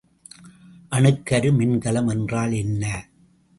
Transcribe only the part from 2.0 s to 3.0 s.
என்றால் என்ன?